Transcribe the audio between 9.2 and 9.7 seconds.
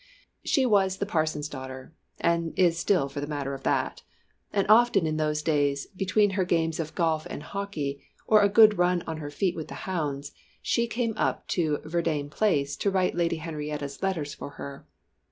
feet with